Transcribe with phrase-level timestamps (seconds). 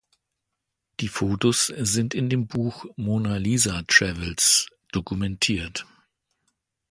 [0.99, 5.85] Die Fotos sind in dem Buch "Mona Lisa Travels" dokumentiert.